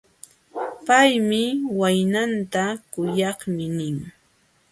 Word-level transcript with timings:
Paymi 0.85 1.43
waynanta: 1.79 2.63
kuyakmi 2.91 3.65
nin. 3.77 3.97